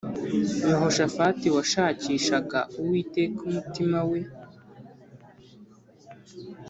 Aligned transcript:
Yehoshafati 0.69 1.45
washakishaga 1.55 2.59
Uwiteka 2.79 3.39
umutima 3.47 3.99
we 4.09 4.19